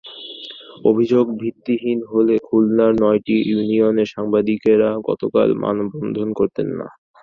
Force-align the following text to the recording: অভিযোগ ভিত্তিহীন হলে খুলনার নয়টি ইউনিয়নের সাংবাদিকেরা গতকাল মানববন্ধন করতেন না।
অভিযোগ 0.85 1.25
ভিত্তিহীন 1.41 1.99
হলে 2.11 2.35
খুলনার 2.47 2.93
নয়টি 3.01 3.35
ইউনিয়নের 3.49 4.11
সাংবাদিকেরা 4.15 4.89
গতকাল 5.09 5.49
মানববন্ধন 5.63 6.29
করতেন 6.39 6.67
না। 6.79 6.87